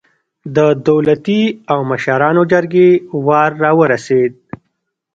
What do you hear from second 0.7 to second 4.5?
دولتي او مشرانو جرګې وار راورسېد.